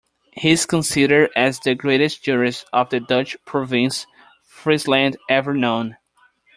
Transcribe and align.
He 0.31 0.49
is 0.49 0.65
considered 0.65 1.29
as 1.35 1.59
the 1.59 1.75
greatest 1.75 2.23
jurist 2.23 2.65
of 2.73 2.89
the 2.89 2.99
Dutch 2.99 3.37
province 3.45 4.07
Friesland 4.43 5.15
ever 5.29 5.53
known. 5.53 5.95